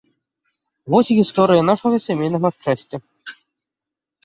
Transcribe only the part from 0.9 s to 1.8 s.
Вось гісторыя